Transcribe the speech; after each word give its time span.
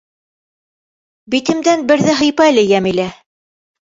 —Битемдән 1.33 1.83
берҙе 1.91 2.15
һыйпа 2.21 2.47
әле, 2.53 2.65
Йәмилә. 2.73 3.07